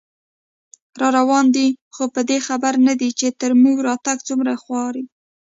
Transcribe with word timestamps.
راروان 1.01 1.45
دی 1.55 1.67
خو 1.93 2.03
په 2.13 2.21
دې 2.29 2.37
خبر 2.47 2.73
نه 2.87 2.93
دی، 2.99 3.09
چې 3.19 3.27
تر 3.41 3.51
موږه 3.61 3.83
راتګ 3.89 4.17
څومره 4.27 4.53
خواري 4.63 5.03